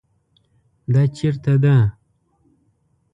دا 0.93 1.03
چیرته 1.15 1.53
ده؟ 1.63 1.75